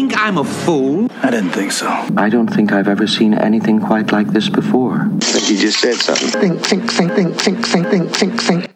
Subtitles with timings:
[0.00, 1.10] think I'm a fool?
[1.22, 1.86] I didn't think so.
[2.16, 5.02] I don't think I've ever seen anything quite like this before.
[5.02, 6.40] I think you just said something.
[6.40, 8.74] Think, think, think, think, think, think, think, think, think.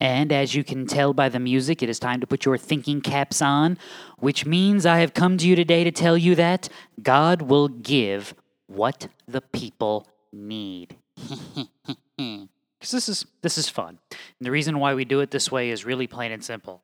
[0.00, 3.02] And as you can tell by the music, it is time to put your thinking
[3.02, 3.76] caps on,
[4.20, 6.70] which means I have come to you today to tell you that
[7.02, 8.34] God will give
[8.66, 10.96] what the people need.
[12.16, 13.98] Because this is this is fun.
[14.10, 16.82] And the reason why we do it this way is really plain and simple.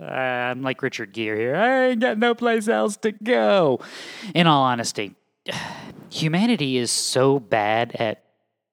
[0.00, 1.56] Uh, I'm like Richard Gere here.
[1.56, 3.80] I ain't got no place else to go.
[4.34, 5.14] In all honesty,
[6.10, 8.24] humanity is so bad at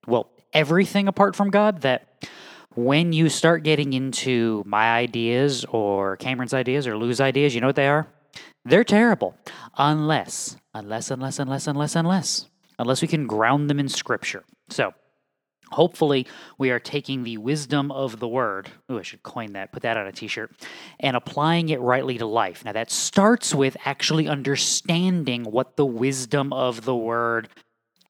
[0.05, 2.07] well everything apart from God that
[2.75, 7.67] when you start getting into my ideas or Cameron's ideas or Lou's ideas, you know
[7.67, 8.07] what they are?
[8.65, 9.35] They're terrible.
[9.77, 12.47] Unless, unless, unless, unless, unless, unless,
[12.77, 14.43] unless we can ground them in scripture.
[14.69, 14.93] So,
[15.71, 18.69] hopefully, we are taking the wisdom of the word.
[18.89, 20.51] Oh, I should coin that, put that on a t shirt,
[20.99, 22.63] and applying it rightly to life.
[22.65, 27.49] Now, that starts with actually understanding what the wisdom of the word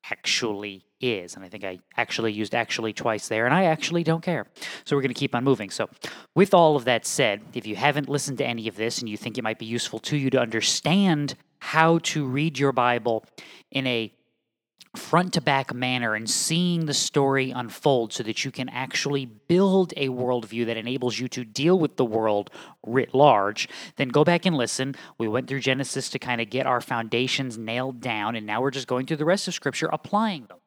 [0.10, 1.36] actually is.
[1.36, 4.48] And I think I actually used actually twice there, and I actually don't care.
[4.86, 5.70] So we're going to keep on moving.
[5.70, 5.90] So,
[6.36, 9.18] with all of that said, if you haven't listened to any of this and you
[9.18, 13.26] think it might be useful to you to understand how to read your Bible
[13.72, 14.12] in a
[14.98, 19.94] front to back manner and seeing the story unfold so that you can actually build
[19.96, 22.50] a worldview that enables you to deal with the world
[22.86, 24.96] writ large, then go back and listen.
[25.18, 28.72] We went through Genesis to kind of get our foundations nailed down, and now we're
[28.72, 30.58] just going through the rest of Scripture applying them.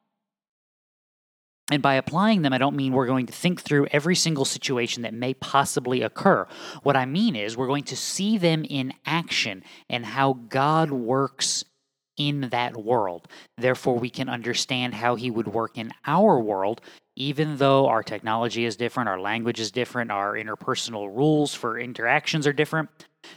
[1.71, 5.05] And by applying them, I don't mean we're going to think through every single situation
[5.05, 6.49] that may possibly occur.
[6.83, 11.65] What I mean is we're going to see them in action and how God works
[12.21, 13.27] in that world.
[13.57, 16.83] Therefore, we can understand how He would work in our world,
[17.17, 22.47] even though our technology is different, our language is different, our interpersonal rules for interactions
[22.47, 22.91] are different.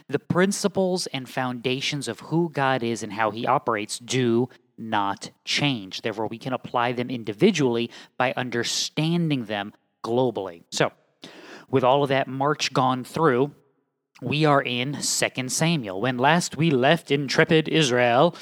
[0.08, 6.02] The principles and foundations of who God is and how He operates do not change.
[6.02, 9.72] Therefore, we can apply them individually by understanding them
[10.04, 10.64] globally.
[10.70, 10.92] So,
[11.70, 13.52] with all of that march gone through,
[14.20, 16.00] we are in 2 Samuel.
[16.00, 18.34] When last we left intrepid Israel,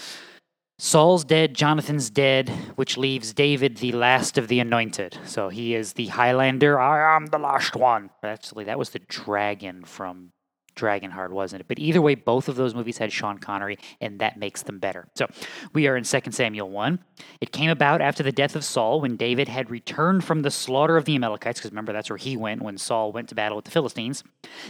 [0.84, 5.16] Saul's dead, Jonathan's dead, which leaves David the last of the anointed.
[5.24, 6.80] So he is the Highlander.
[6.80, 8.10] I am the last one.
[8.24, 10.32] Actually, that was the dragon from
[10.74, 11.68] Dragonheart, wasn't it?
[11.68, 15.08] But either way, both of those movies had Sean Connery, and that makes them better.
[15.14, 15.26] So
[15.72, 16.98] we are in 2 Samuel 1.
[17.40, 20.96] It came about after the death of Saul when David had returned from the slaughter
[20.96, 23.64] of the Amalekites, because remember, that's where he went when Saul went to battle with
[23.64, 24.24] the Philistines,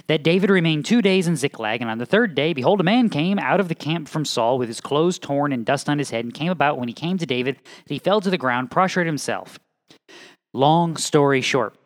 [0.07, 3.09] that David remained two days in Ziklag, and on the third day, behold, a man
[3.09, 6.11] came out of the camp from Saul with his clothes torn and dust on his
[6.11, 8.71] head, and came about when he came to David that he fell to the ground,
[8.71, 9.59] prostrated himself.
[10.53, 11.77] Long story short,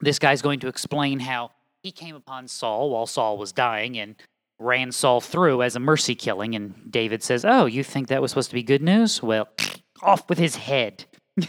[0.00, 1.50] this guy's going to explain how
[1.84, 4.16] he came upon Saul while Saul was dying and
[4.58, 6.54] ran Saul through as a mercy killing.
[6.54, 9.22] And David says, Oh, you think that was supposed to be good news?
[9.22, 9.48] Well,
[10.02, 11.04] off with his head.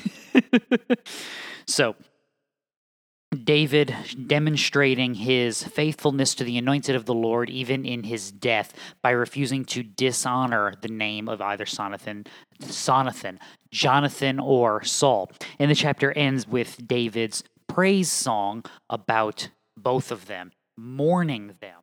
[1.68, 1.95] so,
[3.44, 3.95] David
[4.28, 9.66] demonstrating his faithfulness to the anointed of the Lord even in his death by refusing
[9.66, 12.28] to dishonor the name of either Sonathan,
[12.62, 13.38] Sonathan,
[13.72, 15.31] Jonathan, or Saul.
[15.59, 21.81] And the chapter ends with David's praise song about both of them, mourning them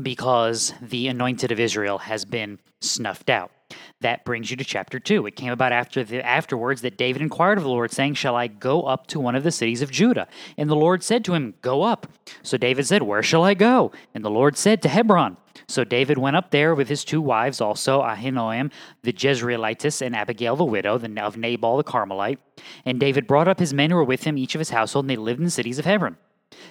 [0.00, 3.50] because the anointed of Israel has been snuffed out.
[4.00, 5.26] That brings you to chapter 2.
[5.26, 8.46] It came about after the, afterwards that David inquired of the Lord, saying, Shall I
[8.46, 10.28] go up to one of the cities of Judah?
[10.56, 12.06] And the Lord said to him, Go up.
[12.42, 13.92] So David said, Where shall I go?
[14.14, 15.36] And the Lord said, To Hebron.
[15.68, 18.70] So David went up there with his two wives, also Ahinoam
[19.02, 22.38] the Jezreelitess and Abigail the widow of Nabal the Carmelite.
[22.84, 25.10] And David brought up his men who were with him, each of his household, and
[25.10, 26.16] they lived in the cities of Hebron.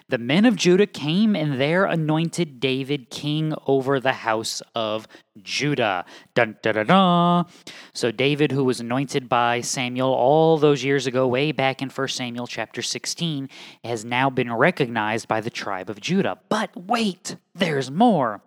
[0.07, 5.07] The men of Judah came and there anointed David king over the house of
[5.41, 6.05] Judah.
[6.33, 7.45] Dun, dun, dun.
[7.93, 12.07] So David, who was anointed by Samuel all those years ago, way back in 1
[12.07, 13.49] Samuel chapter 16,
[13.83, 16.37] has now been recognized by the tribe of Judah.
[16.49, 18.41] But wait, there's more.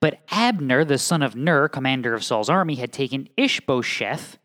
[0.00, 4.38] But Abner, the son of Ner, commander of Saul's army, had taken Ishbosheth,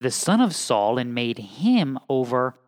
[0.00, 2.58] the son of Saul, and made him over.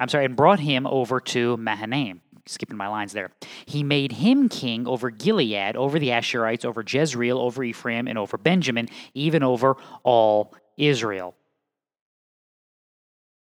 [0.00, 2.20] I'm sorry, and brought him over to Mahanaim.
[2.46, 3.30] Skipping my lines there.
[3.64, 8.36] He made him king over Gilead, over the Asherites, over Jezreel, over Ephraim, and over
[8.36, 11.34] Benjamin, even over all Israel.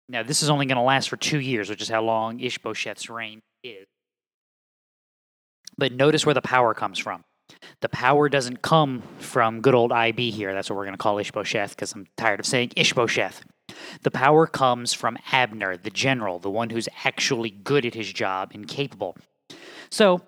[0.08, 3.10] Now, this is only going to last for two years, which is how long Ishbosheth's
[3.10, 3.86] reign is.
[5.76, 7.24] But notice where the power comes from.
[7.80, 10.54] The power doesn't come from good old IB here.
[10.54, 13.42] That's what we're going to call Ishbosheth because I'm tired of saying Ishbosheth.
[14.02, 18.52] The power comes from Abner, the general, the one who's actually good at his job
[18.54, 19.16] and capable.
[19.90, 20.22] So,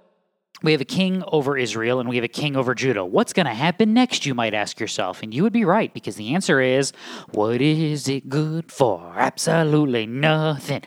[0.60, 3.04] we have a king over Israel and we have a king over Judah.
[3.04, 5.22] What's going to happen next, you might ask yourself?
[5.22, 6.92] And you would be right because the answer is
[7.30, 9.14] what is it good for?
[9.16, 10.82] Absolutely nothing.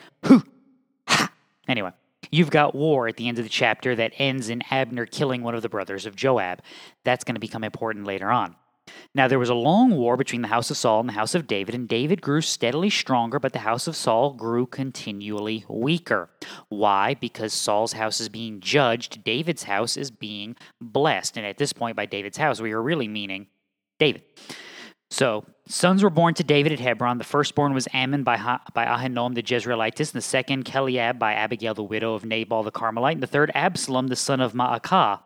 [1.68, 1.92] Anyway,
[2.32, 5.56] you've got war at the end of the chapter that ends in Abner killing one
[5.56, 6.62] of the brothers of Joab.
[7.06, 8.58] That's going to become important later on.
[9.14, 11.46] Now, there was a long war between the house of Saul and the house of
[11.46, 16.30] David, and David grew steadily stronger, but the house of Saul grew continually weaker.
[16.70, 17.16] Why?
[17.16, 21.36] Because Saul's house is being judged, David's house is being blessed.
[21.36, 23.48] And at this point, by David's house, we are really meaning
[24.00, 24.24] David.
[25.10, 27.18] So, sons were born to David at Hebron.
[27.18, 31.34] The firstborn was Ammon by, ha- by Ahinoam the Jezreelitess, and the second, Chileab by
[31.34, 35.20] Abigail the widow of Nabal the Carmelite, and the third, Absalom the son of Maacah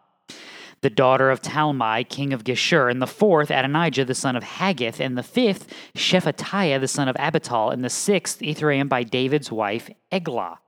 [0.85, 4.99] the daughter of Talmai, king of Geshur, and the fourth, Adonijah, the son of Haggith,
[4.99, 9.89] and the fifth, Shephatiah, the son of Abital, and the sixth, Ithream by David's wife,
[10.11, 10.59] Eglah.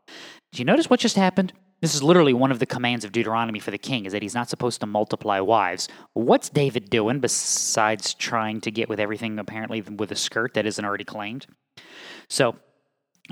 [0.52, 1.54] Do you notice what just happened?
[1.82, 4.34] This is literally one of the commands of Deuteronomy for the king, is that he's
[4.34, 5.88] not supposed to multiply wives.
[6.14, 10.84] What's David doing besides trying to get with everything, apparently, with a skirt that isn't
[10.84, 11.46] already claimed?
[12.28, 12.56] So,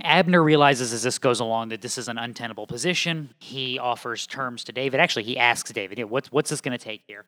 [0.04, 3.34] Abner realizes as this goes along that this is an untenable position.
[3.40, 5.00] He offers terms to David.
[5.00, 7.26] Actually, he asks David, what's, what's this going to take here?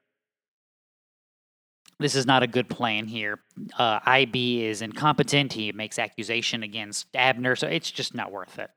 [1.99, 3.39] This is not a good plan here.
[3.77, 5.53] Uh, IB is incompetent.
[5.53, 8.69] He makes accusation against Abner, so it's just not worth it.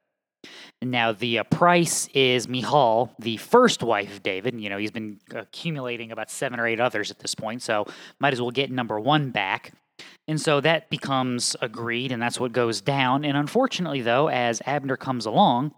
[0.80, 4.58] Now, the uh, price is Michal, the first wife of David.
[4.58, 7.86] You know, he's been accumulating about seven or eight others at this point, so
[8.18, 9.72] might as well get number one back.
[10.28, 13.24] And so that becomes agreed, and that's what goes down.
[13.24, 15.72] And unfortunately, though, as Abner comes along,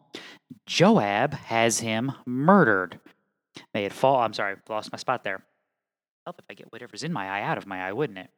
[0.67, 3.01] Joab has him murdered.
[3.75, 4.21] May it fall.
[4.21, 5.43] I'm sorry, lost my spot there.
[6.27, 8.31] Help if I get whatever's in my eye out of my eye, wouldn't it?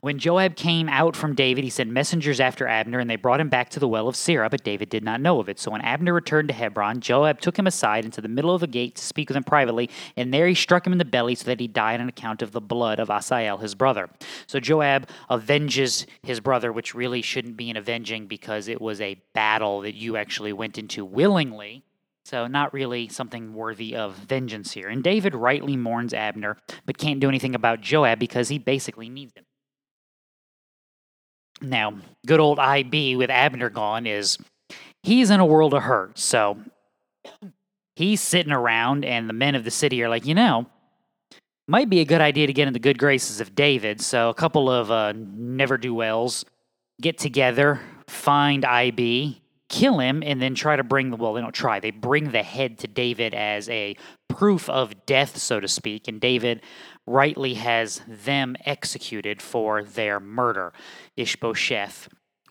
[0.00, 3.48] When Joab came out from David, he sent messengers after Abner, and they brought him
[3.48, 5.58] back to the well of Sirah, but David did not know of it.
[5.58, 8.66] So when Abner returned to Hebron, Joab took him aside into the middle of the
[8.66, 11.44] gate to speak with him privately, and there he struck him in the belly so
[11.46, 14.08] that he died on account of the blood of Asahel, his brother.
[14.46, 19.20] So Joab avenges his brother, which really shouldn't be an avenging because it was a
[19.34, 21.84] battle that you actually went into willingly.
[22.24, 24.88] So, not really something worthy of vengeance here.
[24.88, 29.32] And David rightly mourns Abner, but can't do anything about Joab because he basically needs
[29.32, 29.46] him.
[31.60, 31.94] Now,
[32.26, 34.38] good old IB with Abner gone is
[35.02, 36.18] he's in a world of hurt.
[36.18, 36.58] So
[37.96, 40.66] he's sitting around, and the men of the city are like, you know,
[41.66, 44.00] might be a good idea to get in the good graces of David.
[44.00, 46.44] So a couple of uh, never do wells
[47.00, 51.54] get together, find IB, kill him, and then try to bring the well, they don't
[51.54, 53.96] try, they bring the head to David as a
[54.28, 56.08] proof of death, so to speak.
[56.08, 56.62] And David
[57.08, 60.72] rightly has them executed for their murder.
[61.16, 62.08] Ishbosheth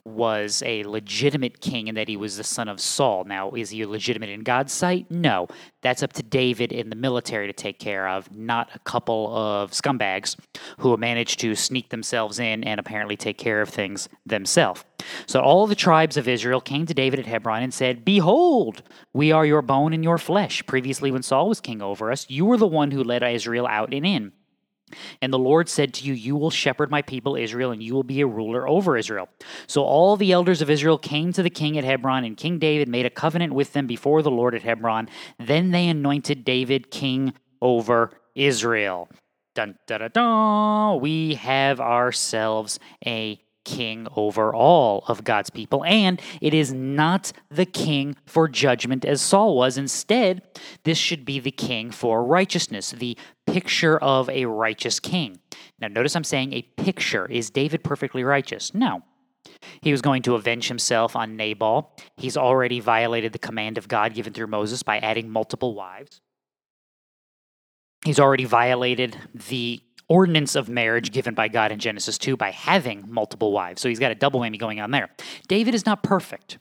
[0.08, 3.26] was a legitimate king and that he was the son of Saul.
[3.26, 5.12] Now, is he legitimate in God's sight?
[5.12, 5.48] No.
[5.82, 9.72] That's up to David in the military to take care of, not a couple of
[9.72, 10.38] scumbags
[10.80, 14.86] who managed to sneak themselves in and apparently take care of things themselves.
[15.26, 18.84] So all the tribes of Israel came to David at Hebron and said, Behold,
[19.14, 20.66] we are your bone and your flesh.
[20.66, 23.94] Previously, when Saul was king over us, you were the one who led Israel out
[23.94, 24.32] and in.
[25.22, 28.04] And the Lord said to you, You will shepherd my people Israel, and you will
[28.04, 29.30] be a ruler over Israel.
[29.68, 32.88] So all the elders of Israel came to the king at Hebron, and King David
[32.88, 35.10] made a covenant with them before the Lord at Hebron.
[35.40, 39.10] Then they anointed David king over Israel.
[39.56, 41.00] Dun, dun, dun, dun.
[41.02, 47.66] We have ourselves a king over all of God's people, and it is not the
[47.66, 49.78] king for judgment as Saul was.
[49.78, 50.42] Instead,
[50.86, 55.40] this should be the king for righteousness, the picture of a righteous king.
[55.80, 57.26] Now, notice I'm saying a picture.
[57.26, 58.74] Is David perfectly righteous?
[58.74, 59.04] No.
[59.82, 61.94] He was going to avenge himself on Nabal.
[62.16, 66.22] He's already violated the command of God given through Moses by adding multiple wives.
[68.06, 69.18] He's already violated
[69.50, 73.82] the ordinance of marriage given by God in Genesis 2 by having multiple wives.
[73.82, 75.10] So he's got a double whammy going on there.
[75.48, 76.58] David is not perfect.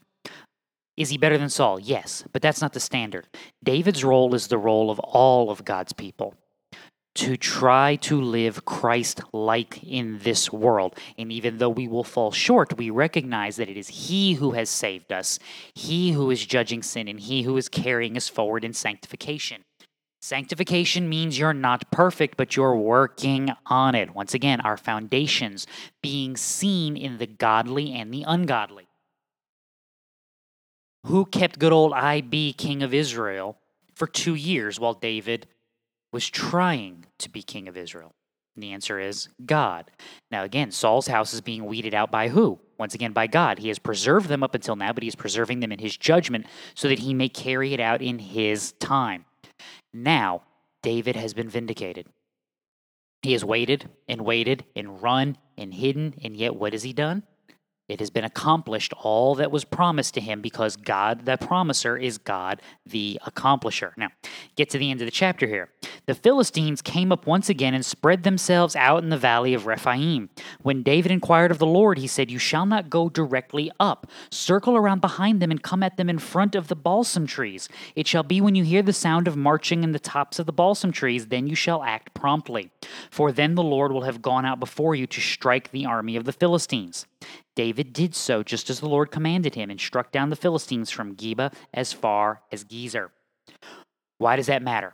[0.97, 1.79] Is he better than Saul?
[1.79, 3.27] Yes, but that's not the standard.
[3.63, 6.33] David's role is the role of all of God's people
[7.17, 10.95] to try to live Christ like in this world.
[11.17, 14.69] And even though we will fall short, we recognize that it is He who has
[14.69, 15.39] saved us,
[15.73, 19.63] He who is judging sin, and He who is carrying us forward in sanctification.
[20.19, 24.15] Sanctification means you're not perfect, but you're working on it.
[24.15, 25.67] Once again, our foundations
[26.01, 28.87] being seen in the godly and the ungodly.
[31.05, 33.57] Who kept good old IB, king of Israel,
[33.93, 35.47] for two years while David
[36.11, 38.13] was trying to be king of Israel?
[38.55, 39.91] And the answer is God.
[40.31, 42.59] Now, again, Saul's house is being weeded out by who?
[42.79, 43.59] Once again, by God.
[43.59, 46.47] He has preserved them up until now, but he is preserving them in his judgment
[46.73, 49.25] so that he may carry it out in his time.
[49.93, 50.43] Now,
[50.81, 52.07] David has been vindicated.
[53.21, 57.23] He has waited and waited and run and hidden, and yet what has he done?
[57.87, 62.17] It has been accomplished, all that was promised to him, because God, the promiser, is
[62.17, 63.91] God, the accomplisher.
[63.95, 64.09] Now,
[64.57, 65.69] get to the end of the chapter here.
[66.05, 70.29] The Philistines came up once again and spread themselves out in the valley of Rephaim.
[70.61, 74.07] When David inquired of the Lord, he said, You shall not go directly up.
[74.29, 77.69] Circle around behind them and come at them in front of the balsam trees.
[77.95, 80.51] It shall be when you hear the sound of marching in the tops of the
[80.51, 82.69] balsam trees, then you shall act promptly.
[83.09, 86.25] For then the Lord will have gone out before you to strike the army of
[86.25, 87.05] the Philistines.
[87.55, 91.15] David did so just as the Lord commanded him and struck down the Philistines from
[91.15, 93.09] Geba as far as Gezer.
[94.17, 94.93] Why does that matter?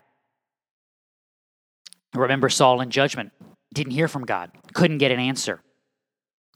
[2.13, 3.31] Remember Saul in judgment.
[3.73, 5.59] Didn't hear from God, couldn't get an answer,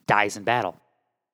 [0.06, 0.78] dies in battle.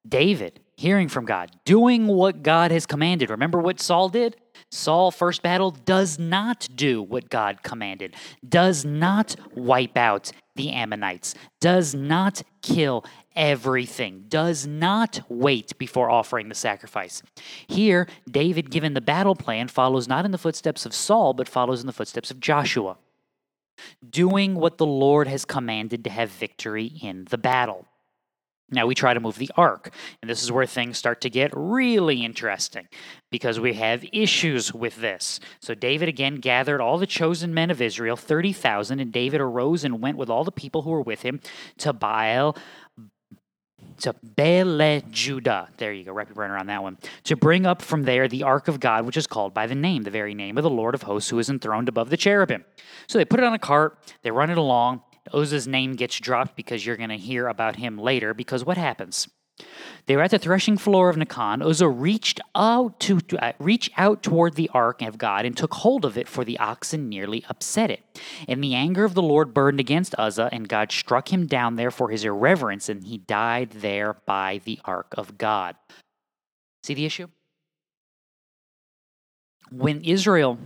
[0.08, 3.30] David, hearing from God, doing what God has commanded.
[3.30, 4.38] Remember what Saul did?
[4.72, 8.16] Saul, first battle, does not do what God commanded,
[8.48, 13.04] does not wipe out the Ammonites, does not kill
[13.36, 17.22] everything, does not wait before offering the sacrifice.
[17.68, 21.82] Here, David, given the battle plan, follows not in the footsteps of Saul, but follows
[21.82, 22.98] in the footsteps of Joshua,
[24.08, 27.88] doing what the Lord has commanded to have victory in the battle.
[28.74, 31.52] Now we try to move the ark, and this is where things start to get
[31.54, 32.88] really interesting
[33.30, 35.40] because we have issues with this.
[35.60, 40.02] So David again gathered all the chosen men of Israel, 30,000, and David arose and
[40.02, 41.40] went with all the people who were with him
[41.80, 42.58] to Baal
[44.00, 45.70] to Bele Judah.
[45.78, 46.98] There you go, wrap your brain around that one.
[47.26, 50.04] To bring up from there the ark of God, which is called by the name,
[50.04, 52.66] the very name of the Lord of hosts, who is enthroned above the cherubim.
[53.08, 55.02] So they put it on a cart, they run it along.
[55.34, 58.34] Uzzah's name gets dropped because you're going to hear about him later.
[58.34, 59.30] Because what happens?
[60.05, 61.63] They were at the threshing floor of Nacon.
[61.63, 65.74] Uzzah reached out to, to uh, reach out toward the ark of God and took
[65.75, 68.01] hold of it, for the oxen nearly upset it.
[68.48, 71.91] And the anger of the Lord burned against Uzzah, and God struck him down there
[71.91, 75.75] for his irreverence, and he died there by the ark of God.
[76.83, 77.27] See the issue?
[79.72, 80.57] When Israel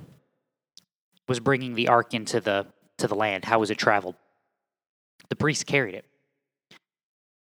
[1.27, 2.67] was bringing the ark into the
[2.97, 4.15] to the land, how was it traveled?
[5.29, 6.05] The priests carried it.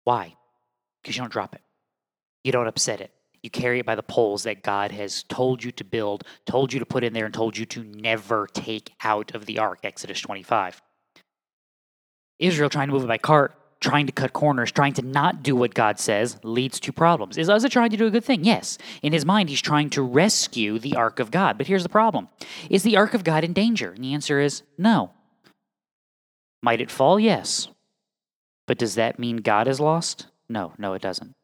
[0.05, 0.35] Why?
[1.07, 1.61] Because you don't drop it,
[2.43, 3.13] you don't upset it.
[3.41, 6.81] You carry it by the poles that God has told you to build, told you
[6.81, 9.79] to put in there, and told you to never take out of the ark.
[9.85, 10.83] Exodus 25.
[12.41, 15.55] Israel trying to move it by cart, trying to cut corners, trying to not do
[15.55, 17.39] what God says, leads to problems.
[17.39, 18.43] Is Uzzah trying to do a good thing?
[18.43, 18.79] Yes.
[19.01, 21.57] In his mind, he's trying to rescue the ark of God.
[21.57, 22.29] But here's the problem
[22.69, 23.93] Is the ark of God in danger?
[23.93, 25.13] And the answer is no.
[26.65, 27.21] Might it fall?
[27.21, 27.69] Yes.
[28.67, 30.27] But does that mean God is lost?
[30.49, 31.35] No, no, it doesn't.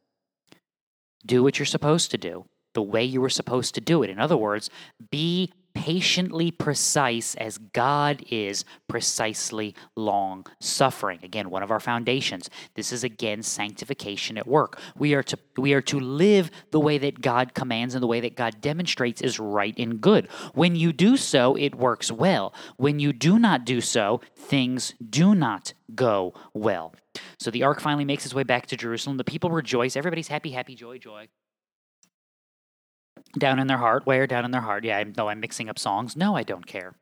[1.25, 4.11] Do what you're supposed to do, the way you were supposed to do it.
[4.11, 4.71] In other words,
[5.11, 11.19] be patiently precise as God is precisely long suffering.
[11.23, 12.51] Again, one of our foundations.
[12.75, 14.79] This is again sanctification at work.
[14.97, 18.21] We are to we are to live the way that God commands and the way
[18.21, 20.29] that God demonstrates is right and good.
[20.55, 22.55] When you do so, it works well.
[22.77, 26.95] When you do not do so, things do not go well.
[27.39, 29.17] So the ark finally makes its way back to Jerusalem.
[29.17, 29.97] The people rejoice.
[29.97, 31.29] Everybody's happy, happy, joy, joy.
[33.39, 34.07] Down in their heart.
[34.07, 34.27] Where?
[34.27, 34.85] Down in their heart.
[34.85, 36.17] Yeah, know I'm mixing up songs.
[36.17, 36.95] No, I don't care.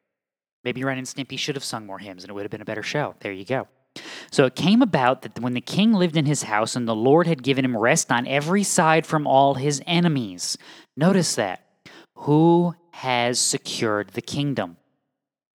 [0.65, 2.67] Maybe Ren and Stimpy should have sung more hymns and it would have been a
[2.67, 3.15] better show.
[3.21, 3.69] There you go.
[4.31, 7.27] So it came about that when the king lived in his house and the Lord
[7.27, 10.57] had given him rest on every side from all his enemies.
[10.97, 11.65] Notice that.
[12.19, 14.77] Who has secured the kingdom?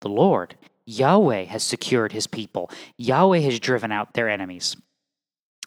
[0.01, 0.55] The Lord.
[0.86, 2.70] Yahweh has secured his people.
[2.98, 4.75] Yahweh has driven out their enemies.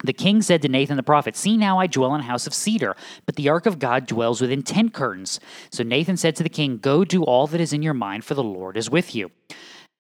[0.04, 2.52] The king said to Nathan the prophet, See now I dwell in a house of
[2.52, 2.94] cedar,
[3.24, 5.40] but the ark of God dwells within tent curtains.
[5.70, 8.34] So Nathan said to the king, Go do all that is in your mind, for
[8.34, 9.30] the Lord is with you.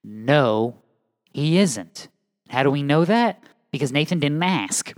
[0.04, 0.82] No,
[1.32, 2.08] he isn't.
[2.48, 3.42] How do we know that?
[3.70, 4.92] Because Nathan didn't ask.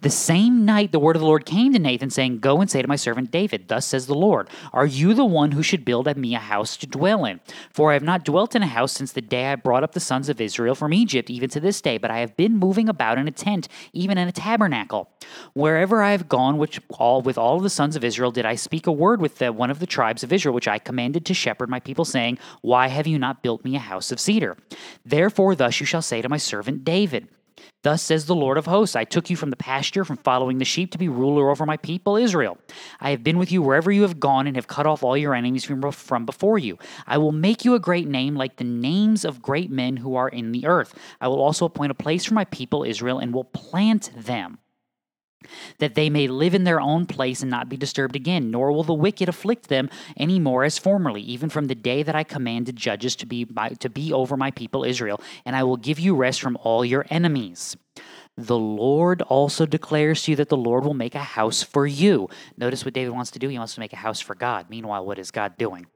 [0.00, 2.80] The same night the word of the Lord came to Nathan, saying, Go and say
[2.80, 6.06] to my servant David, Thus says the Lord, Are you the one who should build
[6.06, 7.40] at me a house to dwell in?
[7.72, 10.00] For I have not dwelt in a house since the day I brought up the
[10.00, 13.18] sons of Israel from Egypt, even to this day, but I have been moving about
[13.18, 15.10] in a tent, even in a tabernacle.
[15.54, 18.86] Wherever I have gone, which all with all the sons of Israel, did I speak
[18.86, 21.68] a word with the, one of the tribes of Israel, which I commanded to shepherd
[21.68, 24.56] my people, saying, Why have you not built me a house of cedar?
[25.04, 27.26] Therefore, thus you shall say to my servant David,
[27.82, 30.64] Thus says the Lord of hosts I took you from the pasture, from following the
[30.64, 32.58] sheep, to be ruler over my people Israel.
[33.00, 35.34] I have been with you wherever you have gone, and have cut off all your
[35.34, 36.76] enemies from, before you.
[37.06, 40.28] I will make you a great name, like the names of great men who are
[40.28, 40.92] in the earth.
[41.20, 44.58] I will also appoint a place for my people Israel, and will plant them.
[45.78, 48.82] That they may live in their own place and not be disturbed again, nor will
[48.82, 52.76] the wicked afflict them any more as formerly, even from the day that I commanded
[52.76, 56.14] judges to be my, to be over my people Israel, and I will give you
[56.14, 57.76] rest from all your enemies.
[58.36, 62.28] The Lord also declares to you that the Lord will make a house for you.
[62.56, 63.48] Notice what David wants to do.
[63.48, 64.66] He wants to make a house for God.
[64.70, 65.86] Meanwhile, what is God doing?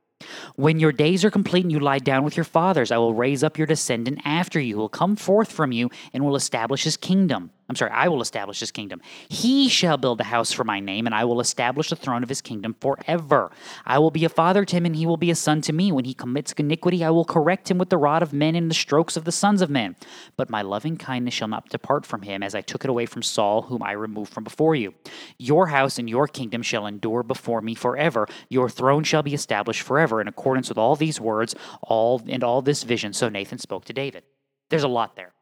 [0.56, 3.42] When your days are complete and you lie down with your fathers, I will raise
[3.42, 6.96] up your descendant after you, who will come forth from you and will establish his
[6.96, 7.50] kingdom.
[7.72, 9.00] I'm sorry, I will establish his kingdom.
[9.30, 12.28] He shall build a house for my name, and I will establish the throne of
[12.28, 13.50] his kingdom forever.
[13.86, 15.90] I will be a father to him, and he will be a son to me.
[15.90, 18.74] When he commits iniquity, I will correct him with the rod of men and the
[18.74, 19.96] strokes of the sons of men.
[20.36, 23.22] But my loving kindness shall not depart from him, as I took it away from
[23.22, 24.92] Saul, whom I removed from before you.
[25.38, 28.28] Your house and your kingdom shall endure before me forever.
[28.50, 32.60] Your throne shall be established forever, in accordance with all these words, all and all
[32.60, 33.14] this vision.
[33.14, 34.24] So Nathan spoke to David.
[34.68, 35.32] There's a lot there.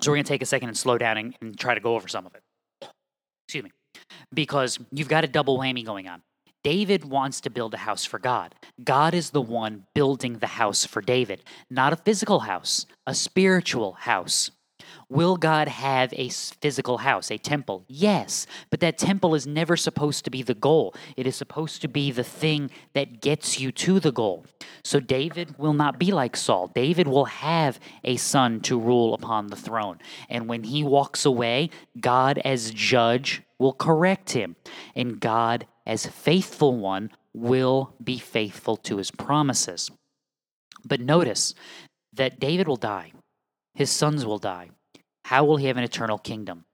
[0.00, 1.94] So we're going to take a second and slow down and, and try to go
[1.94, 2.42] over some of it.
[3.46, 3.70] Excuse me.
[4.32, 6.22] Because you've got a double whammy going on.
[6.62, 8.54] David wants to build a house for God.
[8.84, 13.92] God is the one building the house for David, not a physical house, a spiritual
[13.92, 14.50] house.
[15.10, 17.84] Will God have a physical house, a temple?
[17.88, 20.94] Yes, but that temple is never supposed to be the goal.
[21.16, 24.46] It is supposed to be the thing that gets you to the goal.
[24.84, 26.68] So David will not be like Saul.
[26.68, 29.98] David will have a son to rule upon the throne.
[30.28, 34.54] And when he walks away, God as judge will correct him.
[34.94, 39.90] And God as faithful one will be faithful to his promises.
[40.84, 41.52] But notice
[42.12, 43.10] that David will die.
[43.74, 44.70] His sons will die.
[45.30, 46.64] How will he have an eternal kingdom?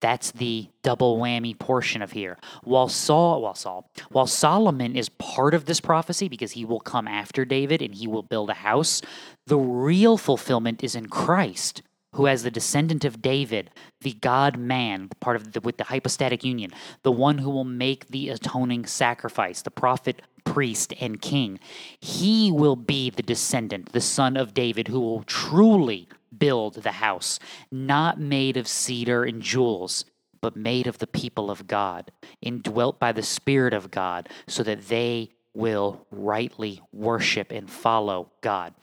[0.00, 2.38] That's the double whammy portion of here.
[2.64, 7.06] While Saul, while Saul, while Solomon is part of this prophecy because he will come
[7.06, 9.00] after David and he will build a house,
[9.46, 11.82] the real fulfillment is in Christ,
[12.16, 16.42] who as the descendant of David, the God man, part of the with the hypostatic
[16.42, 16.72] union,
[17.04, 21.60] the one who will make the atoning sacrifice, the prophet, priest, and king.
[22.00, 27.38] He will be the descendant, the son of David, who will truly build the house,
[27.70, 30.04] not made of cedar and jewels,
[30.40, 34.88] but made of the people of God, indwelt by the Spirit of God, so that
[34.88, 38.74] they will rightly worship and follow God.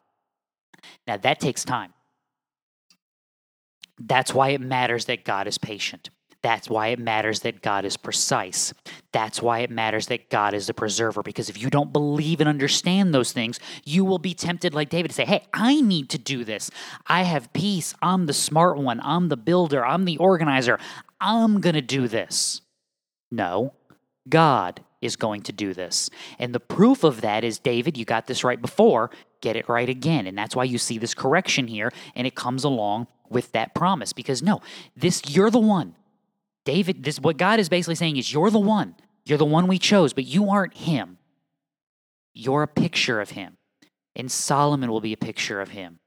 [1.08, 1.94] Now, that takes time.
[4.00, 6.10] That's why it matters that God is patient.
[6.48, 8.74] That's why it matters that God is precise.
[9.12, 11.22] That's why it matters that God is the preserver.
[11.22, 15.10] Because if you don't believe and understand those things, you will be tempted, like David,
[15.10, 16.72] to say, Hey, I need to do this.
[17.06, 17.94] I have peace.
[18.02, 19.02] I'm the smart one.
[19.04, 19.86] I'm the builder.
[19.86, 20.80] I'm the organizer.
[21.20, 22.62] I'm going to do this.
[23.30, 23.74] No,
[24.30, 26.10] God is going to do this.
[26.40, 29.90] And the proof of that is David, you got this right before, get it right
[29.90, 30.26] again.
[30.26, 34.14] And that's why you see this correction here, and it comes along with that promise.
[34.14, 34.62] Because no,
[34.96, 35.94] this you're the one.
[36.68, 38.94] David, this what God is basically saying is you're the one.
[39.24, 41.18] You're the one we chose, but you aren't him.
[42.34, 43.56] You're a picture of him.
[44.18, 46.00] And Solomon will be a picture of him.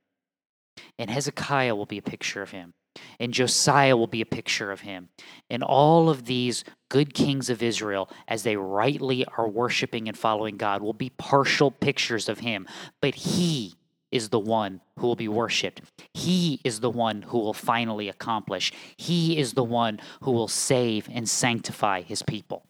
[0.98, 2.74] And Hezekiah will be a picture of him.
[3.18, 5.08] And Josiah will be a picture of him.
[5.48, 10.58] And all of these good kings of Israel, as they rightly are worshiping and following
[10.58, 12.68] God, will be partial pictures of him.
[13.00, 13.76] But he
[14.10, 15.82] is the one who will be worshiped.
[16.14, 18.72] He is the one who will finally accomplish.
[18.96, 22.64] He is the one who will save and sanctify his people.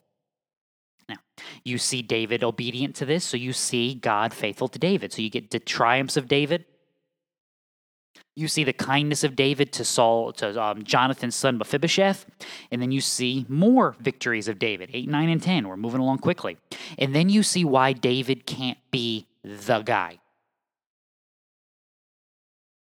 [1.09, 1.17] Now,
[1.65, 5.11] you see David obedient to this, so you see God faithful to David.
[5.11, 6.65] So you get the triumphs of David.
[8.33, 12.25] You see the kindness of David to Saul, to um, Jonathan's son Mephibosheth,
[12.71, 15.67] and then you see more victories of David, eight, nine, and ten.
[15.67, 16.57] We're moving along quickly,
[16.97, 20.20] and then you see why David can't be the guy.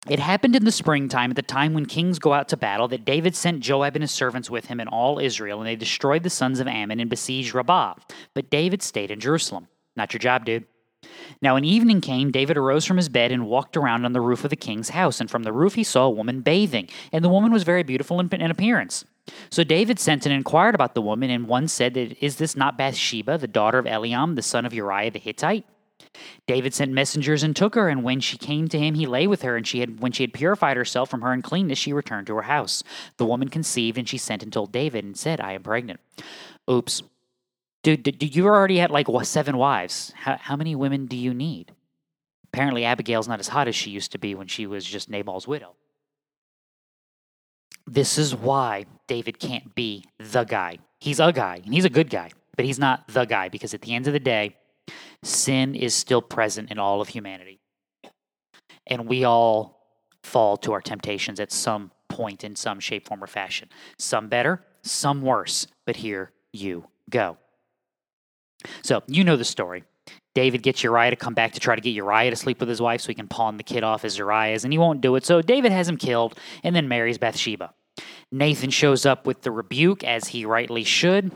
[0.07, 3.03] It happened in the springtime, at the time when kings go out to battle, that
[3.03, 6.29] David sent Joab and his servants with him and all Israel, and they destroyed the
[6.29, 7.95] sons of Ammon and besieged Rabbah.
[8.33, 9.67] But David stayed in Jerusalem.
[9.97, 10.65] Not your job, dude.
[11.41, 14.43] Now, when evening came, David arose from his bed and walked around on the roof
[14.43, 15.19] of the king's house.
[15.19, 18.19] And from the roof he saw a woman bathing, and the woman was very beautiful
[18.19, 19.05] in, in appearance.
[19.49, 23.37] So David sent and inquired about the woman, and one said, Is this not Bathsheba,
[23.37, 25.65] the daughter of Eliam, the son of Uriah the Hittite?
[26.47, 29.43] David sent messengers and took her, and when she came to him, he lay with
[29.43, 32.35] her, and she had when she had purified herself from her uncleanness, she returned to
[32.35, 32.83] her house.
[33.17, 35.99] The woman conceived, and she sent and told David and said, I am pregnant.
[36.69, 37.03] Oops.
[37.83, 40.11] Dude, dude you already had like seven wives.
[40.15, 41.71] How, how many women do you need?
[42.51, 45.47] Apparently, Abigail's not as hot as she used to be when she was just Nabal's
[45.47, 45.75] widow.
[47.85, 50.79] This is why David can't be the guy.
[50.99, 53.81] He's a guy, and he's a good guy, but he's not the guy because at
[53.81, 54.57] the end of the day,
[55.23, 57.59] sin is still present in all of humanity.
[58.87, 59.79] And we all
[60.23, 63.69] fall to our temptations at some point in some shape, form, or fashion.
[63.97, 67.37] Some better, some worse, but here you go.
[68.83, 69.83] So, you know the story.
[70.35, 72.81] David gets Uriah to come back to try to get Uriah to sleep with his
[72.81, 75.25] wife so he can pawn the kid off as Uriah's, and he won't do it.
[75.25, 77.73] So David has him killed and then marries Bathsheba.
[78.31, 81.31] Nathan shows up with the rebuke, as he rightly should.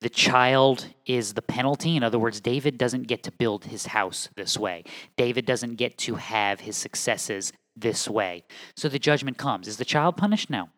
[0.00, 1.96] The child is the penalty.
[1.96, 4.84] In other words, David doesn't get to build his house this way.
[5.16, 8.44] David doesn't get to have his successes this way.
[8.76, 9.68] So the judgment comes.
[9.68, 10.48] Is the child punished?
[10.48, 10.70] No.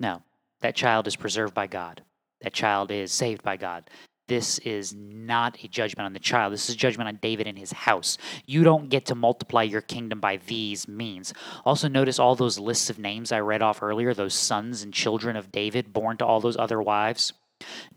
[0.00, 0.22] No.
[0.60, 2.02] That child is preserved by God.
[2.42, 3.88] That child is saved by God.
[4.28, 6.52] This is not a judgment on the child.
[6.52, 8.18] This is a judgment on David and his house.
[8.46, 11.34] You don't get to multiply your kingdom by these means.
[11.64, 15.36] Also, notice all those lists of names I read off earlier, those sons and children
[15.36, 17.32] of David born to all those other wives.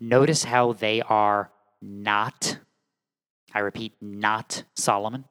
[0.00, 1.50] Notice how they are
[1.82, 2.58] not,
[3.54, 5.24] I repeat, not Solomon.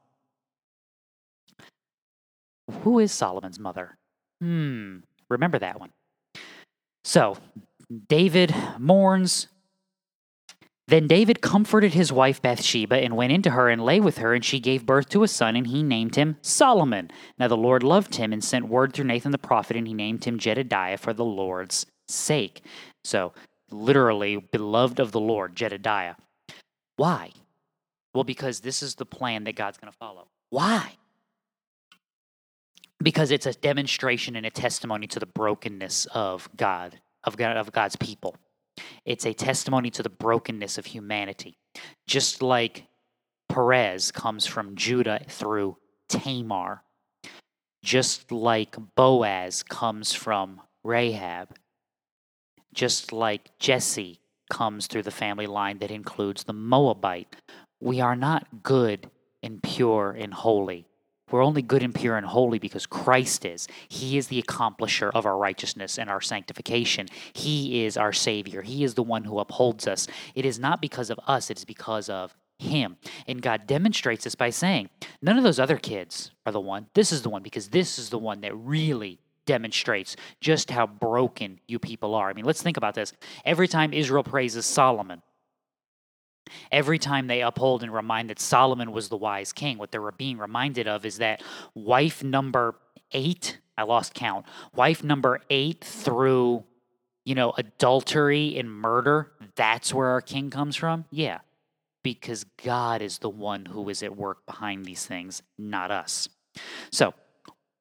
[2.82, 3.98] Who is Solomon's mother?
[4.42, 4.98] Hmm,
[5.30, 5.92] remember that one.
[7.04, 7.38] So,
[8.08, 9.48] David mourns.
[10.88, 14.46] Then David comforted his wife Bathsheba and went into her and lay with her, and
[14.46, 17.10] she gave birth to a son, and he named him Solomon.
[17.40, 20.26] Now the Lord loved him and sent word through Nathan the prophet, and he named
[20.26, 22.62] him Jedediah for the Lord's sake.
[23.04, 23.34] So,
[23.72, 26.16] literally, beloved of the Lord, Jedediah.
[26.98, 27.32] Why?
[28.14, 30.28] Well, because this is the plan that God's going to follow.
[30.50, 30.94] Why?
[33.04, 37.72] Because it's a demonstration and a testimony to the brokenness of God, of, God, of
[37.72, 38.36] God's people.
[39.06, 41.58] It's a testimony to the brokenness of humanity.
[42.08, 42.86] Just like
[43.50, 45.78] Perez comes from Judah through
[46.10, 46.84] Tamar,
[47.84, 51.50] just like Boaz comes from Rahab,
[52.76, 54.20] just like Jesse
[54.52, 57.36] comes through the family line that includes the Moabite.
[57.80, 59.10] We are not good
[59.42, 60.86] and pure and holy.
[61.32, 63.68] We're only good and pure and holy because Christ is.
[63.88, 67.08] He is the accomplisher of our righteousness and our sanctification.
[67.34, 68.62] He is our Savior.
[68.62, 70.08] He is the one who upholds us.
[70.36, 72.98] It is not because of us, it is because of Him.
[73.28, 74.90] And God demonstrates this by saying,
[75.22, 76.88] none of those other kids are the one.
[76.94, 81.60] This is the one because this is the one that really demonstrates just how broken
[81.68, 82.30] you people are.
[82.30, 83.14] I mean, let's think about this.
[83.44, 85.22] Every time Israel praises Solomon,
[86.72, 90.38] Every time they uphold and remind that Solomon was the wise king, what they're being
[90.38, 91.42] reminded of is that
[91.74, 92.76] wife number
[93.12, 96.64] eight, I lost count, wife number eight through,
[97.24, 101.06] you know, adultery and murder, that's where our king comes from?
[101.10, 101.40] Yeah,
[102.04, 106.30] because God is the one who is at work behind these things, not us.
[106.92, 107.14] So,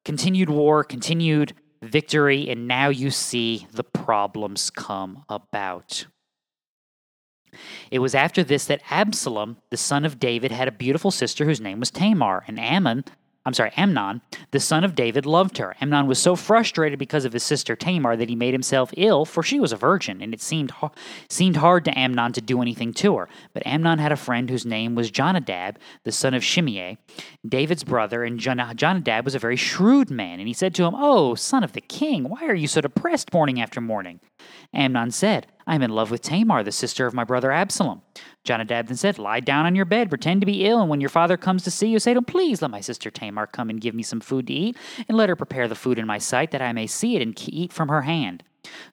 [0.05, 6.05] continued war, continued victory, and now you see the problems come about.
[7.91, 11.61] It was after this that Absalom, the son of David, had a beautiful sister whose
[11.61, 13.05] name was Tamar, and Ammon,
[13.45, 15.75] I'm sorry, Amnon, the son of David, loved her.
[15.79, 19.43] Amnon was so frustrated because of his sister Tamar that he made himself ill, for
[19.43, 20.73] she was a virgin, and it seemed
[21.29, 23.29] seemed hard to Amnon to do anything to her.
[23.53, 26.97] But Amnon had a friend whose name was Jonadab, the son of Shimei,
[27.47, 31.35] David's brother, and Jonadab was a very shrewd man, and he said to him, "Oh,
[31.35, 34.21] son of the king, why are you so depressed morning after morning?"
[34.73, 38.03] Amnon said, I am in love with Tamar, the sister of my brother Absalom.
[38.43, 41.09] Jonadab then said, Lie down on your bed, pretend to be ill, and when your
[41.09, 43.81] father comes to see you, say to him, Please let my sister Tamar come and
[43.81, 46.51] give me some food to eat, and let her prepare the food in my sight,
[46.51, 48.43] that I may see it and eat from her hand.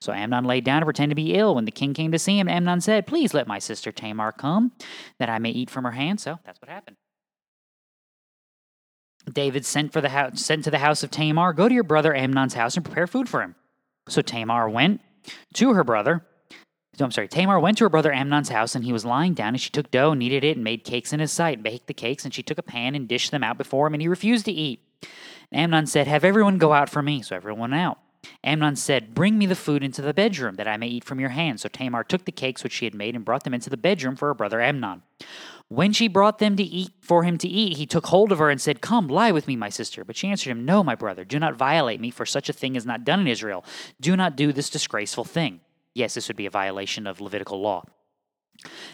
[0.00, 1.54] So Amnon lay down and pretended to be ill.
[1.54, 4.72] When the king came to see him, Amnon said, Please let my sister Tamar come,
[5.18, 6.20] that I may eat from her hand.
[6.20, 6.96] So that's what happened.
[9.30, 12.14] David sent for the house, sent to the house of Tamar, Go to your brother
[12.14, 13.54] Amnon's house and prepare food for him.
[14.08, 15.00] So Tamar went
[15.54, 16.26] to her brother.
[16.96, 19.48] So I'm sorry, Tamar went to her brother Amnon's house, and he was lying down,
[19.48, 22.24] and she took dough, kneaded it, and made cakes in his sight, baked the cakes,
[22.24, 24.52] and she took a pan and dished them out before him, and he refused to
[24.52, 24.80] eat.
[25.50, 27.22] Amnon said, Have everyone go out for me.
[27.22, 27.98] So everyone went out.
[28.44, 31.30] Amnon said, Bring me the food into the bedroom, that I may eat from your
[31.30, 31.60] hand.
[31.60, 34.16] So Tamar took the cakes which she had made and brought them into the bedroom
[34.16, 35.02] for her brother Amnon.
[35.68, 38.50] When she brought them to eat for him to eat, he took hold of her
[38.50, 40.04] and said, Come, lie with me, my sister.
[40.04, 42.76] But she answered him, No, my brother, do not violate me, for such a thing
[42.76, 43.64] is not done in Israel.
[44.00, 45.60] Do not do this disgraceful thing.
[45.94, 47.84] Yes, this would be a violation of Levitical law.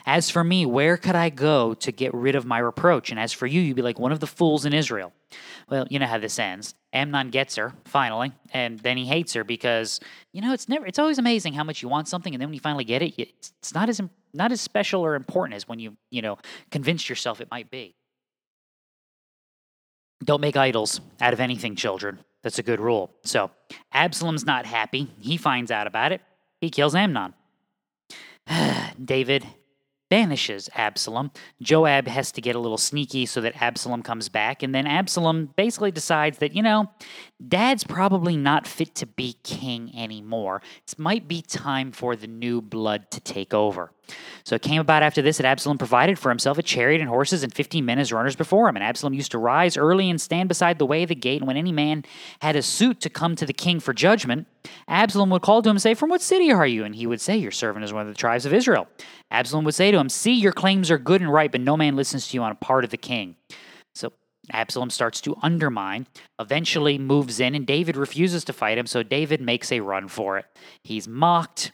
[0.07, 3.11] As for me, where could I go to get rid of my reproach?
[3.11, 5.13] And as for you, you'd be like one of the fools in Israel.
[5.69, 6.75] Well, you know how this ends.
[6.93, 10.01] Amnon gets her, finally, and then he hates her because,
[10.33, 12.55] you know, it's never it's always amazing how much you want something and then when
[12.55, 14.01] you finally get it, it's not as
[14.33, 16.39] not as special or important as when you, you know,
[16.71, 17.95] convinced yourself it might be.
[20.25, 22.19] Don't make idols out of anything, children.
[22.43, 23.11] That's a good rule.
[23.25, 23.51] So,
[23.93, 25.11] Absalom's not happy.
[25.21, 26.23] He finds out about it.
[26.61, 27.35] He kills Amnon.
[29.05, 29.47] David
[30.11, 31.31] banishes Absalom.
[31.61, 35.51] Joab has to get a little sneaky so that Absalom comes back, and then Absalom
[35.57, 36.91] basically decides that, you know,
[37.47, 40.63] dad's probably not fit to be king anymore.
[40.87, 43.93] It might be time for the new blood to take over.
[44.45, 47.43] So it came about after this that Absalom provided for himself a chariot and horses
[47.43, 48.77] and fifty men as runners before him.
[48.77, 51.41] And Absalom used to rise early and stand beside the way of the gate.
[51.41, 52.05] And when any man
[52.41, 54.47] had a suit to come to the king for judgment,
[54.87, 56.85] Absalom would call to him and say, From what city are you?
[56.85, 58.89] And he would say, Your servant is one of the tribes of Israel.
[59.31, 61.97] Absalom would say to him, See, your claims are good and right, but no man
[61.97, 63.37] listens to you on a part of the king.
[63.95, 64.13] So
[64.51, 66.07] Absalom starts to undermine,
[66.39, 70.39] eventually moves in, and David refuses to fight him, so David makes a run for
[70.39, 70.47] it.
[70.83, 71.73] He's mocked,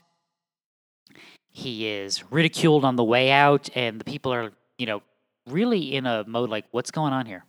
[1.55, 5.03] he is ridiculed on the way out, and the people are, you know,
[5.49, 7.45] really in a mode like, What's going on here?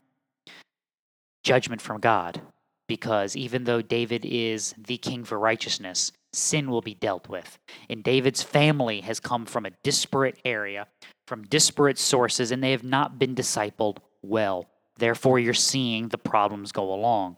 [1.43, 2.39] Judgment from God,
[2.87, 7.57] because even though David is the king for righteousness, sin will be dealt with.
[7.89, 10.85] And David's family has come from a disparate area,
[11.27, 14.67] from disparate sources, and they have not been discipled well.
[14.97, 17.37] Therefore, you're seeing the problems go along.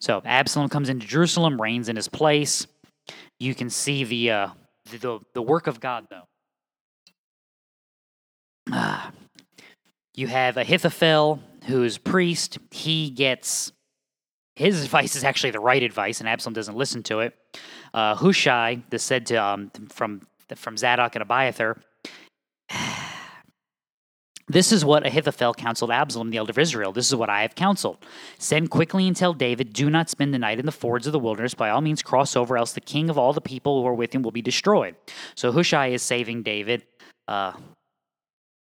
[0.00, 2.66] So Absalom comes into Jerusalem, reigns in his place.
[3.38, 4.48] You can see the uh,
[4.90, 6.28] the, the work of God, though.
[8.70, 9.12] Ah.
[10.14, 12.58] You have Ahithophel, who's priest.
[12.70, 13.72] He gets
[14.54, 17.34] his advice is actually the right advice, and Absalom doesn't listen to it.
[17.94, 21.78] Uh, Hushai, the said to um, from from Zadok and Abiathar.
[24.52, 26.92] This is what Ahithophel counseled Absalom, the elder of Israel.
[26.92, 28.04] This is what I have counseled.
[28.38, 31.18] Send quickly and tell David, do not spend the night in the fords of the
[31.18, 31.54] wilderness.
[31.54, 34.14] By all means, cross over, else the king of all the people who are with
[34.14, 34.94] him will be destroyed.
[35.34, 36.84] So Hushai is saving David.
[37.26, 37.54] Uh,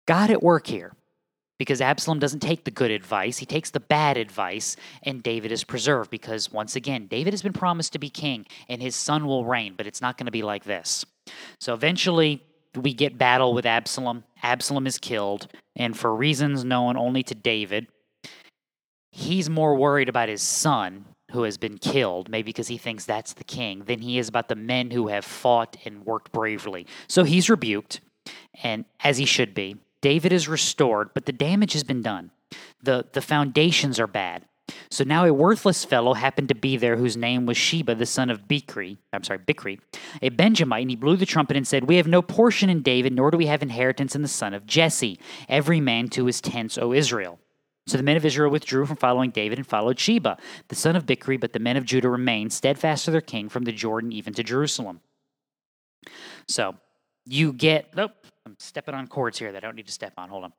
[0.07, 0.93] God at work here
[1.59, 3.37] because Absalom doesn't take the good advice.
[3.37, 7.51] He takes the bad advice, and David is preserved because, once again, David has been
[7.51, 10.41] promised to be king and his son will reign, but it's not going to be
[10.41, 11.05] like this.
[11.59, 12.41] So eventually,
[12.75, 14.23] we get battle with Absalom.
[14.43, 17.87] Absalom is killed, and for reasons known only to David,
[19.11, 23.33] he's more worried about his son who has been killed, maybe because he thinks that's
[23.33, 26.85] the king, than he is about the men who have fought and worked bravely.
[27.07, 28.01] So he's rebuked,
[28.63, 29.77] and as he should be.
[30.01, 32.31] David is restored, but the damage has been done.
[32.83, 34.45] The, the foundations are bad.
[34.89, 38.29] So now a worthless fellow happened to be there whose name was Sheba, the son
[38.29, 39.79] of Bichri, I'm sorry, Bichri,
[40.21, 43.13] a Benjamite, and he blew the trumpet and said, We have no portion in David,
[43.13, 45.19] nor do we have inheritance in the son of Jesse.
[45.47, 47.39] Every man to his tents, O Israel.
[47.87, 51.05] So the men of Israel withdrew from following David and followed Sheba, the son of
[51.05, 54.33] Bichri, but the men of Judah remained steadfast to their king from the Jordan even
[54.35, 55.01] to Jerusalem.
[56.47, 56.75] So
[57.25, 58.09] you get, oh,
[58.45, 60.29] I'm stepping on cords here that I don't need to step on.
[60.29, 60.53] Hold on.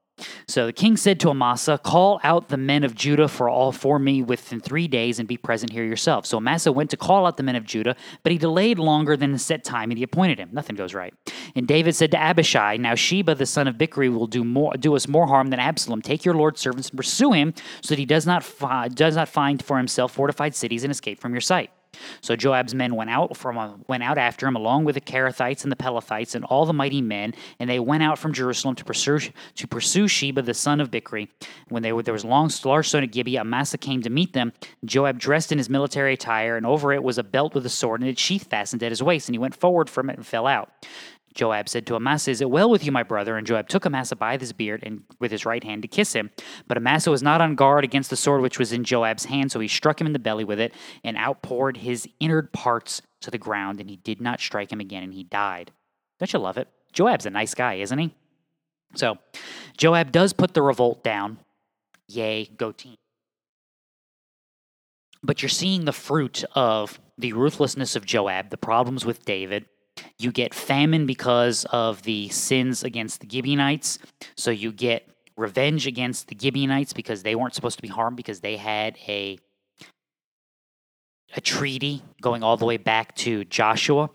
[0.47, 3.99] So the king said to Amasa, Call out the men of Judah for all for
[3.99, 6.27] me within three days and be present here yourself.
[6.27, 9.33] So Amasa went to call out the men of Judah, but he delayed longer than
[9.33, 10.51] the set time and he appointed him.
[10.53, 11.15] Nothing goes right.
[11.55, 14.95] And David said to Abishai, Now Sheba the son of Bichri will do more do
[14.97, 16.03] us more harm than Absalom.
[16.03, 19.29] Take your Lord's servants and pursue him so that he does not fi- does not
[19.29, 21.71] find for himself fortified cities and escape from your sight.
[22.21, 25.63] So Joab's men went out from uh, went out after him, along with the Cherethites
[25.63, 28.85] and the Pelethites and all the mighty men, and they went out from Jerusalem to
[28.85, 31.29] pursue to pursue Sheba the son of Bichri.
[31.69, 34.53] When they were, there was long large stone at Gibeah, Amasa came to meet them.
[34.85, 38.01] Joab dressed in his military attire, and over it was a belt with a sword
[38.01, 40.47] and its sheath fastened at his waist, and he went forward from it and fell
[40.47, 40.73] out.
[41.35, 43.37] Joab said to Amasa, Is it well with you, my brother?
[43.37, 46.31] And Joab took Amasa by his beard and with his right hand to kiss him.
[46.69, 49.61] But Amasa was not on guard against the sword which was in Joab's hand, so
[49.61, 53.39] he struck him in the belly with it and outpoured his inner parts to the
[53.39, 55.71] ground, and he did not strike him again, and he died.
[56.19, 56.69] Don't you love it?
[56.93, 58.15] Joab's a nice guy, isn't he?
[58.95, 59.19] So
[59.77, 61.39] Joab does put the revolt down.
[62.09, 62.97] Yay, go team.
[65.23, 69.67] But you're seeing the fruit of the ruthlessness of Joab, the problems with David,
[70.19, 73.99] you get famine because of the sins against the Gibeonites.
[74.37, 78.41] So you get revenge against the Gibeonites because they weren't supposed to be harmed because
[78.41, 79.39] they had a
[81.35, 84.11] a treaty going all the way back to Joshua.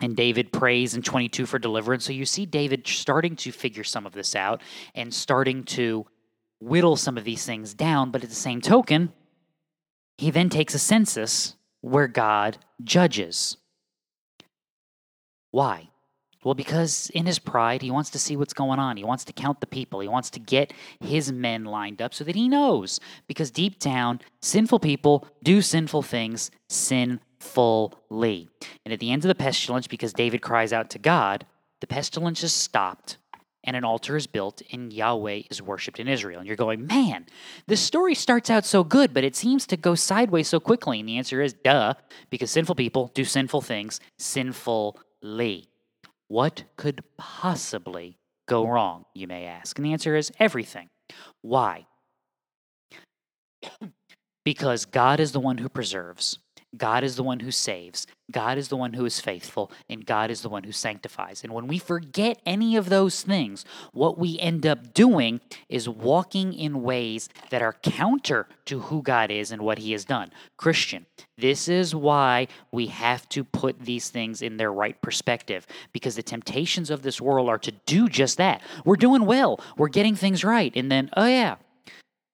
[0.00, 2.04] And David prays in 22 for deliverance.
[2.04, 4.62] So you see David starting to figure some of this out
[4.94, 6.06] and starting to
[6.60, 8.10] whittle some of these things down.
[8.10, 9.12] But at the same token,
[10.18, 13.56] he then takes a census where God judges.
[15.52, 15.88] Why?
[16.44, 18.96] Well, because in his pride, he wants to see what's going on.
[18.96, 20.00] He wants to count the people.
[20.00, 22.98] He wants to get his men lined up so that he knows.
[23.28, 28.48] Because deep down, sinful people do sinful things sinfully.
[28.84, 31.46] And at the end of the pestilence, because David cries out to God,
[31.80, 33.18] the pestilence is stopped
[33.64, 36.40] and an altar is built and Yahweh is worshiped in Israel.
[36.40, 37.26] And you're going, man,
[37.68, 40.98] this story starts out so good, but it seems to go sideways so quickly.
[40.98, 41.94] And the answer is, duh,
[42.30, 45.68] because sinful people do sinful things sinful Lee.
[46.28, 49.78] What could possibly go wrong, you may ask?
[49.78, 50.88] And the answer is everything.
[51.40, 51.86] Why?
[54.44, 56.38] because God is the one who preserves.
[56.76, 58.06] God is the one who saves.
[58.30, 61.44] God is the one who is faithful, and God is the one who sanctifies.
[61.44, 66.54] And when we forget any of those things, what we end up doing is walking
[66.54, 70.30] in ways that are counter to who God is and what He has done.
[70.56, 71.04] Christian,
[71.36, 76.22] this is why we have to put these things in their right perspective, because the
[76.22, 78.62] temptations of this world are to do just that.
[78.86, 81.56] We're doing well, we're getting things right, and then, oh yeah,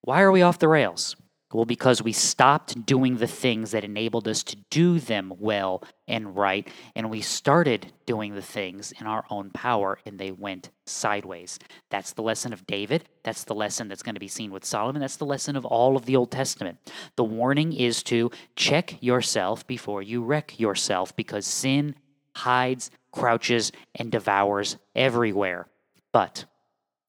[0.03, 1.17] why are we off the rails?
[1.51, 6.37] Well, because we stopped doing the things that enabled us to do them well and
[6.37, 11.59] right, and we started doing the things in our own power, and they went sideways.
[11.89, 13.09] That's the lesson of David.
[13.23, 15.01] That's the lesson that's going to be seen with Solomon.
[15.01, 16.79] That's the lesson of all of the Old Testament.
[17.17, 21.95] The warning is to check yourself before you wreck yourself, because sin
[22.37, 25.67] hides, crouches, and devours everywhere.
[26.13, 26.45] But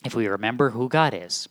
[0.05, 1.49] if we remember who God is,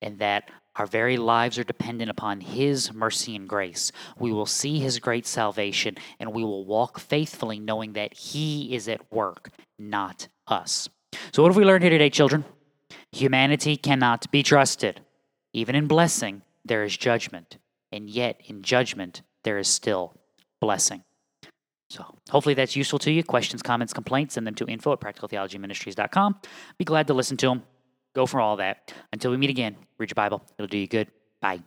[0.00, 0.48] and that
[0.80, 3.92] our very lives are dependent upon His mercy and grace.
[4.18, 8.88] We will see His great salvation and we will walk faithfully knowing that He is
[8.88, 10.88] at work, not us.
[11.32, 12.46] So, what have we learned here today, children?
[13.12, 15.02] Humanity cannot be trusted.
[15.52, 17.58] Even in blessing, there is judgment.
[17.92, 20.14] And yet, in judgment, there is still
[20.62, 21.04] blessing.
[21.90, 23.22] So, hopefully, that's useful to you.
[23.22, 26.36] Questions, comments, complaints, send them to info at practicaltheologyministries.com.
[26.78, 27.64] Be glad to listen to them.
[28.14, 28.92] Go for all that.
[29.12, 30.42] Until we meet again, read your Bible.
[30.58, 31.08] It'll do you good.
[31.40, 31.62] Bye.